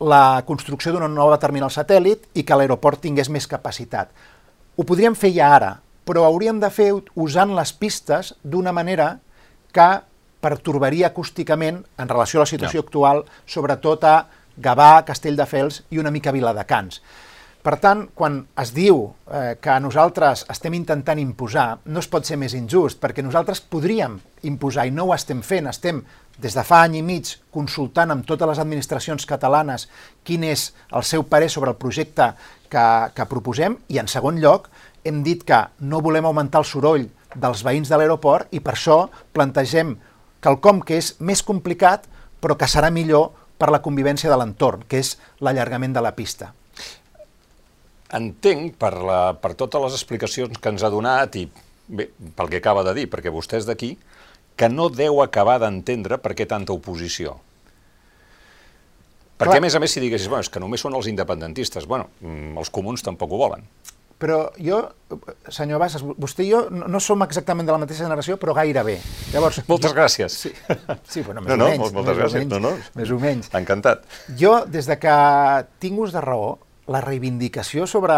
[0.02, 4.10] la construcció d'una nova terminal satèl·lit i que l'aeroport tingués més capacitat.
[4.78, 5.76] Ho podríem fer ja ara,
[6.06, 9.20] però hauríem de fer usant les pistes d'una manera
[9.72, 9.90] que
[10.42, 12.88] pertorbaria acústicament en relació a la situació no.
[12.88, 14.16] actual, sobretot a
[14.62, 17.02] Gavà, Castelldefels i una mica Viladecans.
[17.62, 22.40] Per tant, quan es diu eh, que nosaltres estem intentant imposar, no es pot ser
[22.42, 24.18] més injust, perquè nosaltres podríem
[24.50, 26.02] imposar i no ho estem fent, estem
[26.42, 29.86] des de fa any i mig consultant amb totes les administracions catalanes
[30.26, 32.32] quin és el seu parer sobre el projecte
[32.72, 34.72] que, que proposem i en segon lloc
[35.06, 39.04] hem dit que no volem augmentar el soroll dels veïns de l'aeroport i per això
[39.36, 39.94] plantegem
[40.42, 42.08] quelcom que és més complicat
[42.42, 43.30] però que serà millor
[43.62, 45.14] per la convivència de l'entorn, que és
[45.46, 46.50] l'allargament de la pista.
[48.18, 51.46] Entenc, per, la, per totes les explicacions que ens ha donat i
[51.88, 53.94] bé, pel que acaba de dir, perquè vostè és d'aquí,
[54.58, 57.38] que no deu acabar d'entendre per què tanta oposició.
[59.38, 59.62] Perquè, Clar.
[59.62, 62.58] a més a més, si diguessis, bueno, és que només són els independentistes, bueno, mm,
[62.62, 63.64] els comuns tampoc ho volen.
[64.22, 64.84] Però jo,
[65.50, 69.00] senyor Bassas, vostè i jo no, no som exactament de la mateixa generació, però gairebé.
[69.34, 70.36] Llavors, moltes gràcies.
[70.44, 70.52] Sí,
[71.10, 71.96] sí bueno, més no, no, o menys.
[71.96, 72.44] Moltes gràcies.
[72.44, 72.92] Menys, no, no.
[73.00, 73.50] Més o menys.
[73.58, 74.06] Encantat.
[74.38, 75.16] Jo, des de que
[75.82, 76.60] tinc ús de raó,
[76.92, 78.14] la reivindicació sobre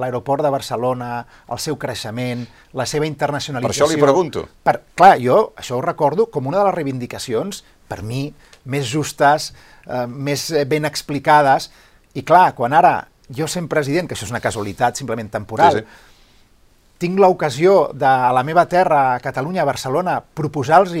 [0.00, 1.10] l'aeroport de Barcelona,
[1.52, 2.44] el seu creixement,
[2.76, 3.86] la seva internacionalització...
[3.86, 4.44] Per això li pregunto.
[4.66, 8.26] Per, clar, jo això ho recordo com una de les reivindicacions, per mi,
[8.68, 9.52] més justes,
[9.86, 11.70] eh, més ben explicades,
[12.16, 12.96] i clar, quan ara
[13.28, 16.98] jo sent president, que això és una casualitat simplement temporal, sí, sí.
[17.02, 20.94] tinc l'ocasió de a la meva terra, a Catalunya, a Barcelona, proposar-los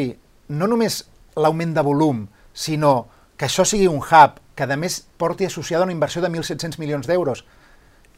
[0.48, 1.04] no només
[1.36, 5.92] l'augment de volum, sinó que això sigui un hub que a més porti associada una
[5.92, 7.44] inversió de 1.700 milions d'euros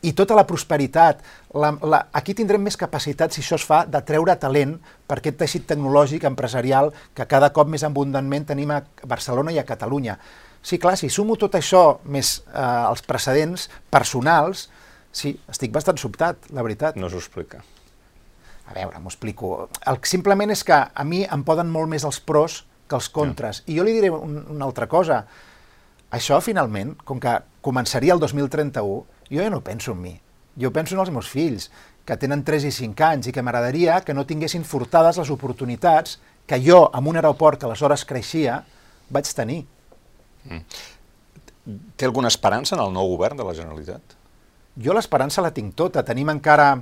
[0.06, 1.24] i tota la prosperitat.
[1.58, 4.76] La, la, aquí tindrem més capacitat, si això es fa, de treure talent
[5.10, 9.66] per aquest teixit tecnològic, empresarial, que cada cop més abundantment tenim a Barcelona i a
[9.66, 10.18] Catalunya.
[10.62, 14.68] Sí, clar, si sumo tot això més eh, els precedents personals,
[15.14, 16.98] sí, estic bastant sobtat, la veritat.
[17.00, 17.62] No s'ho explica.
[18.68, 19.68] A veure, m'ho explico.
[19.88, 23.62] El, simplement és que a mi em poden molt més els pros que els contres.
[23.62, 23.72] Ja.
[23.72, 25.22] I jo li diré un, una altra cosa.
[26.12, 30.14] Això, finalment, com que començaria el 2031, jo ja no penso en mi.
[30.58, 31.68] Jo penso en els meus fills,
[32.08, 36.16] que tenen 3 i 5 anys, i que m'agradaria que no tinguessin furtades les oportunitats
[36.48, 38.62] que jo, amb un aeroport que aleshores creixia,
[39.12, 39.62] vaig tenir.
[41.96, 44.16] Té alguna esperança en el nou govern de la Generalitat?
[44.78, 46.04] Jo l'esperança la tinc tota.
[46.06, 46.76] Tenim encara...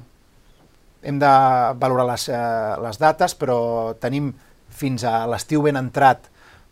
[1.06, 1.32] Hem de
[1.78, 2.38] valorar les, eh,
[2.82, 3.58] les dates, però
[4.02, 4.32] tenim
[4.74, 6.24] fins a l'estiu ben entrat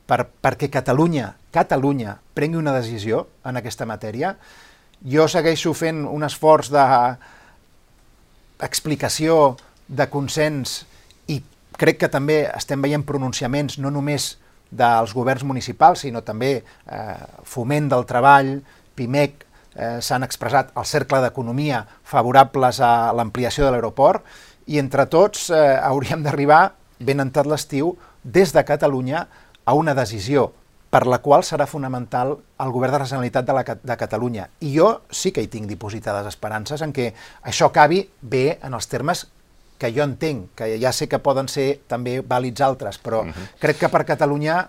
[0.09, 4.35] per, perquè Catalunya, Catalunya prengui una decisió en aquesta matèria.
[5.04, 6.85] Jo segueixo fent un esforç de
[8.64, 10.83] explicació, de consens,
[11.28, 11.40] i
[11.78, 14.35] crec que també estem veient pronunciaments no només
[14.75, 18.57] dels governs municipals, sinó també eh, foment del treball,
[18.95, 24.25] PIMEC, eh, s'han expressat al cercle d'economia favorables a l'ampliació de l'aeroport
[24.67, 29.27] i entre tots eh, hauríem d'arribar, ben entrat l'estiu, des de Catalunya
[29.65, 30.53] a una decisió
[30.95, 34.47] per la qual serà fonamental el govern de la Generalitat de, la, de Catalunya.
[34.63, 37.11] I jo sí que hi tinc dipositades esperances en què
[37.43, 39.27] això acabi bé en els termes
[39.79, 43.29] que jo entenc, que ja sé que poden ser també vàlids altres, però uh.
[43.29, 43.49] -huh.
[43.61, 44.69] crec que per Catalunya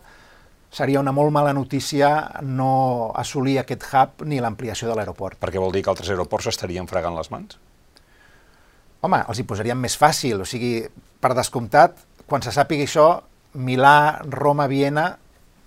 [0.72, 2.10] seria una molt mala notícia
[2.42, 5.40] no assolir aquest hub ni l'ampliació de l'aeroport.
[5.40, 7.58] Perquè vol dir que altres aeroports estarien fregant les mans?
[9.02, 10.84] Home, els hi posaríem més fàcil, o sigui,
[11.22, 13.22] per descomptat, quan se sàpiga això,
[13.54, 15.18] Milà, Roma, Viena,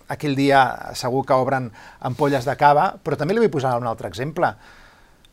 [0.09, 1.71] aquell dia segur que obren
[2.01, 4.53] ampolles de cava, però també li vull posar un altre exemple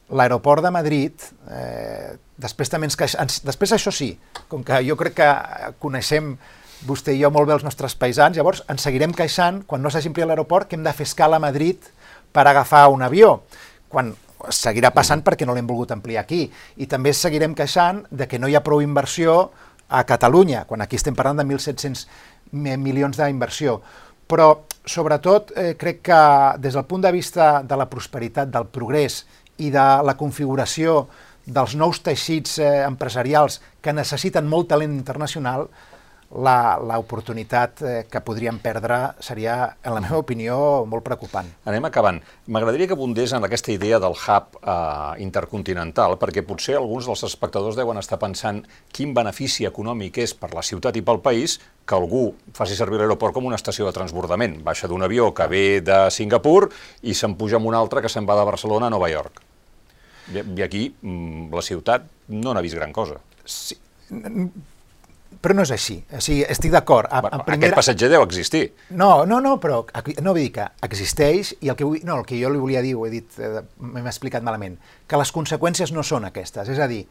[0.09, 3.15] l'aeroport de Madrid, eh, després també ens, queix...
[3.21, 3.39] ens...
[3.45, 4.11] Després això sí,
[4.51, 5.31] com que jo crec que
[5.81, 6.35] coneixem
[6.85, 10.11] vostè i jo molt bé els nostres paisans, llavors ens seguirem queixant quan no s'hagi
[10.11, 11.87] ampliat l'aeroport que hem de fer escala a Madrid
[12.35, 13.39] per agafar un avió,
[13.89, 14.13] quan
[14.53, 16.43] seguirà passant perquè no l'hem volgut ampliar aquí.
[16.77, 19.49] I també seguirem queixant de que no hi ha prou inversió
[19.89, 22.05] a Catalunya, quan aquí estem parlant de 1.700
[22.51, 23.79] milions d'inversió.
[24.27, 26.21] Però, sobretot, eh, crec que
[26.59, 29.23] des del punt de vista de la prosperitat, del progrés
[29.57, 31.05] i de la configuració
[31.45, 35.69] dels nous teixits eh, empresarials que necessiten molt talent internacional,
[36.31, 40.57] l'oportunitat eh, que podríem perdre seria, en la meva opinió,
[40.89, 41.47] molt preocupant.
[41.69, 42.19] Anem acabant.
[42.51, 47.77] M'agradaria que abundés en aquesta idea del hub eh, intercontinental, perquè potser alguns dels espectadors
[47.77, 52.27] deuen estar pensant quin benefici econòmic és per la ciutat i pel país que algú
[52.57, 54.59] faci servir l'aeroport com una estació de transbordament.
[54.65, 56.71] Baixa d'un avió que ve de Singapur
[57.03, 59.43] i se'n puja amb un altre que se'n va de Barcelona a Nova York.
[60.33, 63.21] I aquí mm, la ciutat no n'ha vist gran cosa.
[63.45, 63.77] Sí,
[65.45, 65.99] però no és així.
[66.09, 67.11] O sigui, estic d'acord.
[67.11, 67.59] Bueno, primera...
[67.59, 68.63] Aquest passatger deu existir.
[68.97, 72.25] No, no, no, però no vull dir que existeix i el que, vull, no, el
[72.25, 75.93] que jo li volia dir, ho he dit, eh, m'he explicat malament, que les conseqüències
[75.93, 76.71] no són aquestes.
[76.73, 77.03] És a dir,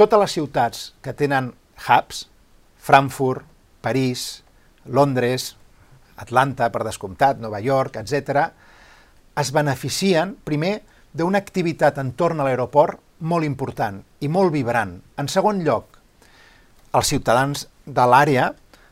[0.00, 1.52] totes les ciutats que tenen
[1.84, 2.24] hubs,
[2.80, 3.44] Frankfurt,
[3.84, 4.42] París,
[4.88, 5.54] Londres,
[6.20, 8.48] Atlanta, per descomptat, Nova York, etc.,
[9.40, 10.80] es beneficien, primer,
[11.12, 14.96] d'una activitat entorn a l'aeroport molt important i molt vibrant.
[15.20, 15.89] En segon lloc,
[16.96, 18.50] els ciutadans de l'àrea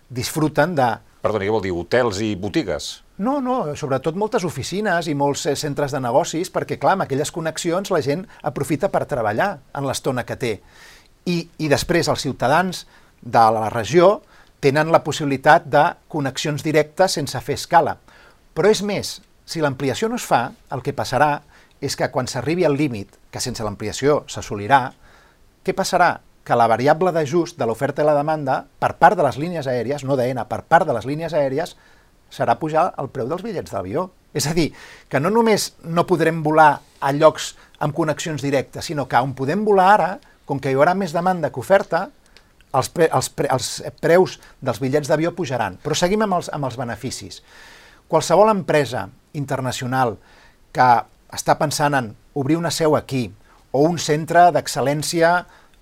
[0.08, 0.88] disfruten de...
[1.22, 1.74] Perdoni, què vol dir?
[1.74, 2.90] Hotels i botigues?
[3.18, 7.32] No, no, sobretot moltes oficines i molts eh, centres de negocis, perquè, clar, amb aquelles
[7.34, 10.52] connexions la gent aprofita per treballar en l'estona que té.
[11.26, 12.84] I, I després els ciutadans
[13.20, 14.20] de la regió
[14.62, 17.96] tenen la possibilitat de connexions directes sense fer escala.
[18.54, 21.40] Però és més, si l'ampliació no es fa, el que passarà
[21.82, 24.80] és que quan s'arribi al límit, que sense l'ampliació s'assolirà,
[25.66, 26.14] què passarà?
[26.44, 30.04] Que la variable d'ajust de l'oferta i la demanda per part de les línies aèries,
[30.04, 31.76] no d'ENA, per part de les línies aèries,
[32.30, 34.08] serà pujar el preu dels bitllets d'avió.
[34.36, 34.70] És a dir,
[35.08, 39.64] que no només no podrem volar a llocs amb connexions directes, sinó que on podem
[39.64, 40.10] volar ara,
[40.48, 42.08] com que hi haurà més demanda que oferta,
[42.72, 43.68] els, pre, els, pre, els
[44.00, 45.78] preus dels bitllets d'avió pujaran.
[45.82, 47.42] Però seguim amb els, amb els beneficis.
[48.08, 50.16] Qualsevol empresa internacional
[50.72, 50.88] que
[51.34, 53.28] està pensant en obrir una seu aquí
[53.72, 55.32] o un centre d'excel·lència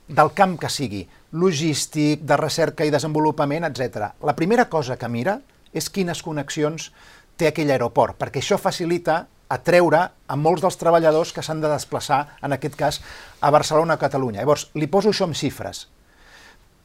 [0.09, 4.12] del camp que sigui, logístic, de recerca i desenvolupament, etc.
[4.23, 5.40] La primera cosa que mira
[5.75, 6.92] és quines connexions
[7.37, 12.38] té aquell aeroport, perquè això facilita atreure a molts dels treballadors que s'han de desplaçar,
[12.42, 13.01] en aquest cas,
[13.40, 14.40] a Barcelona o Catalunya.
[14.40, 15.87] Llavors, li poso això amb xifres.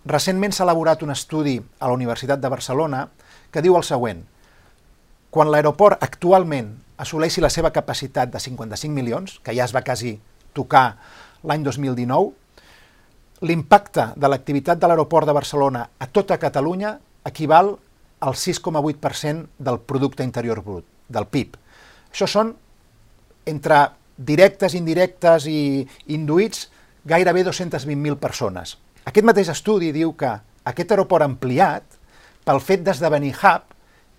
[0.06, 3.08] Recentment s'ha elaborat un estudi a la Universitat de Barcelona
[3.52, 4.24] que diu el següent.
[5.32, 10.20] Quan l'aeroport actualment assoleixi la seva capacitat de 55 milions, que ja es va quasi
[10.54, 10.98] tocar
[11.48, 12.41] l'any 2019,
[13.42, 17.74] l'impacte de l'activitat de l'aeroport de Barcelona a tota Catalunya equival
[18.22, 21.58] al 6,8% del producte interior brut, del PIB.
[22.12, 22.54] Això són,
[23.50, 23.80] entre
[24.18, 26.68] directes, indirectes i induïts,
[27.06, 28.76] gairebé 220.000 persones.
[29.10, 30.30] Aquest mateix estudi diu que
[30.70, 31.98] aquest aeroport ampliat,
[32.46, 33.66] pel fet d'esdevenir hub,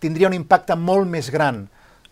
[0.02, 1.62] tindria un impacte molt més gran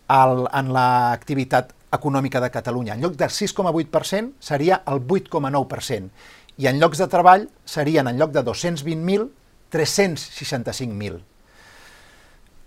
[0.07, 2.95] al, en l'activitat econòmica de Catalunya.
[2.95, 6.07] En lloc del 6,8% seria el 8,9%.
[6.57, 9.29] I en llocs de treball serien, en lloc de 220.000,
[9.71, 11.21] 365.000.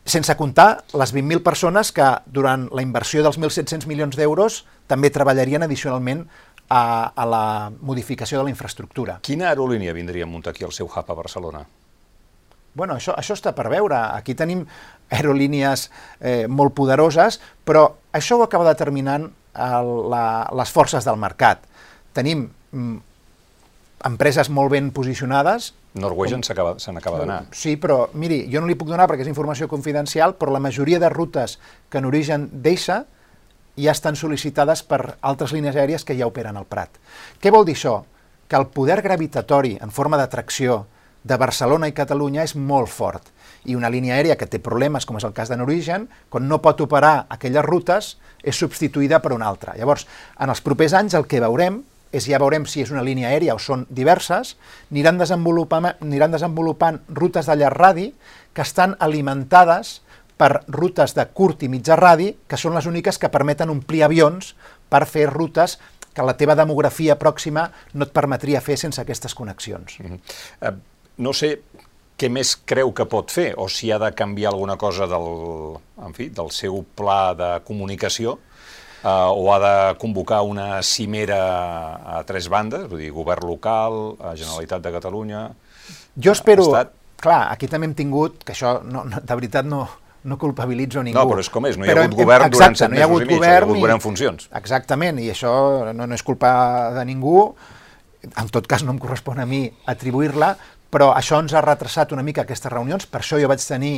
[0.04, 5.64] Sense comptar les 20.000 persones que durant la inversió dels 1.700 milions d'euros també treballarien
[5.64, 6.26] addicionalment
[6.68, 7.46] a, a la
[7.80, 9.18] modificació de la infraestructura.
[9.24, 11.64] Quina aerolínia vindria a muntar aquí el seu hub a Barcelona?
[12.74, 13.96] Bueno, això, això està per veure.
[13.96, 14.64] Aquí tenim
[15.14, 15.88] aerolínies
[16.20, 20.24] eh, molt poderoses, però això ho acaba determinant el, la,
[20.58, 21.62] les forces del mercat.
[22.12, 22.96] Tenim mm,
[24.04, 25.72] empreses molt ben posicionades.
[25.94, 27.44] Norwegian se n'acaba d'anar.
[27.52, 31.00] Sí, però miri, jo no li puc donar perquè és informació confidencial, però la majoria
[31.00, 33.04] de rutes que en origen deixa
[33.76, 37.00] ja estan sol·licitades per altres línies aèries que ja operen al Prat.
[37.40, 38.02] Què vol dir això?
[38.48, 40.84] Que el poder gravitatori en forma d'atracció
[41.24, 43.30] de Barcelona i Catalunya és molt fort.
[43.64, 46.60] I una línia aèria que té problemes, com és el cas de Norwegian, quan no
[46.62, 48.10] pot operar aquelles rutes,
[48.44, 49.72] és substituïda per una altra.
[49.78, 50.04] Llavors,
[50.38, 51.80] en els propers anys el que veurem
[52.14, 54.54] és ja veurem si és una línia aèria o són diverses,
[54.92, 58.08] aniran desenvolupant, aniran desenvolupant rutes de llarg radi
[58.54, 60.00] que estan alimentades
[60.38, 64.54] per rutes de curt i mitjà radi, que són les úniques que permeten omplir avions
[64.90, 65.78] per fer rutes
[66.14, 69.98] que la teva demografia pròxima no et permetria fer sense aquestes connexions.
[69.98, 70.20] Mm -hmm.
[70.68, 70.78] uh,
[71.18, 71.58] no sé
[72.18, 76.14] què més creu que pot fer, o si ha de canviar alguna cosa del, en
[76.14, 78.38] fi, del seu pla de comunicació,
[79.04, 84.84] eh, o ha de convocar una cimera a tres bandes, vull dir, govern local, Generalitat
[84.84, 85.48] de Catalunya...
[86.16, 86.64] Jo espero...
[86.70, 86.94] Estat...
[87.24, 89.86] Clar, aquí també hem tingut, que això no, no, de veritat no,
[90.28, 91.16] no culpabilitzo ningú.
[91.16, 93.22] No, però és com és, no hi ha hagut govern exacte, durant set no mesos
[93.22, 94.48] i mig, hi ha hagut govern en funcions.
[94.60, 95.54] Exactament, i això
[95.96, 96.50] no, no és culpa
[96.96, 97.46] de ningú,
[98.28, 100.54] en tot cas no em correspon a mi atribuir-la,
[100.92, 103.94] però això ens ha retrasat una mica aquestes reunions, per això jo vaig tenir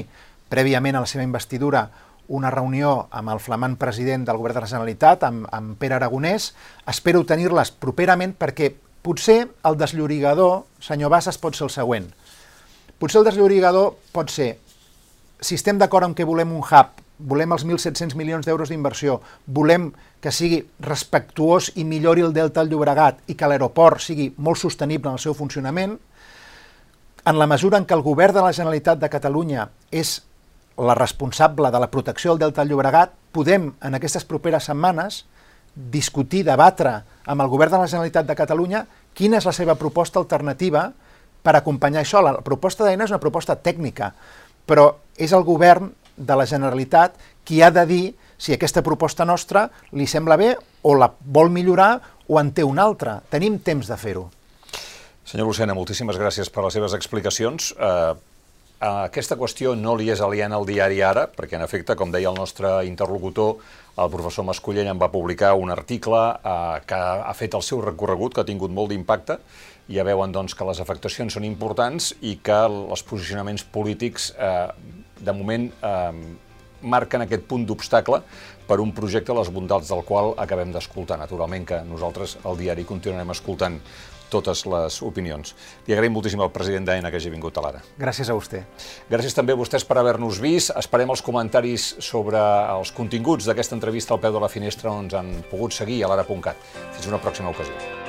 [0.53, 1.87] prèviament a la seva investidura
[2.29, 6.53] una reunió amb el flamant president del govern de la Generalitat, amb, amb Pere Aragonès.
[6.91, 8.73] Espero tenir-les properament perquè
[9.07, 12.11] potser el desllorigador, senyor Bassas, pot ser el següent.
[12.99, 14.57] Potser el desllorigador pot ser,
[15.41, 19.91] si estem d'acord en que volem un hub, volem els 1.700 milions d'euros d'inversió, volem
[20.21, 25.09] que sigui respectuós i millori el delta del Llobregat i que l'aeroport sigui molt sostenible
[25.09, 25.97] en el seu funcionament,
[27.27, 30.21] en la mesura en què el govern de la Generalitat de Catalunya és
[30.77, 35.25] la responsable de la protecció del Delta del Llobregat, podem en aquestes properes setmanes
[35.77, 38.87] discutir, debatre amb el govern de la Generalitat de Catalunya
[39.17, 40.91] quina és la seva proposta alternativa
[41.43, 42.23] per acompanyar això.
[42.25, 44.13] La proposta d'ENA és una proposta tècnica,
[44.67, 48.05] però és el govern de la Generalitat qui ha de dir
[48.37, 52.85] si aquesta proposta nostra li sembla bé o la vol millorar o en té una
[52.85, 53.21] altra.
[53.31, 54.27] Tenim temps de fer-ho.
[55.27, 57.73] Senyor Lucena, moltíssimes gràcies per les seves explicacions.
[57.79, 58.36] Eh,
[58.81, 62.37] aquesta qüestió no li és aliena al diari Ara, perquè en efecte, com deia el
[62.37, 63.57] nostre interlocutor,
[63.97, 68.35] el professor Mascollell en va publicar un article eh, que ha fet el seu recorregut,
[68.35, 69.39] que ha tingut molt d'impacte,
[69.89, 74.69] ja veuen doncs, que les afectacions són importants i que els posicionaments polítics, eh,
[75.25, 76.37] de moment, eh,
[76.83, 78.21] marquen aquest punt d'obstacle
[78.69, 81.17] per un projecte les bondats del qual acabem d'escoltar.
[81.17, 83.81] Naturalment que nosaltres al diari continuarem escoltant
[84.33, 85.55] totes les opinions.
[85.87, 87.83] Li agraïm moltíssim al president d'AENA que hagi vingut a l'ara.
[88.01, 88.65] Gràcies a vostè.
[89.11, 90.75] Gràcies també a vostès per haver-nos vist.
[90.77, 92.41] Esperem els comentaris sobre
[92.77, 96.13] els continguts d'aquesta entrevista al peu de la finestra on ens han pogut seguir a
[96.13, 96.69] l'ara.cat.
[96.97, 98.06] Fins una pròxima ocasió.